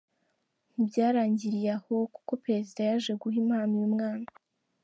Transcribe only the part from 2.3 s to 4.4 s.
Perezida yaje guha impano uyu mwana.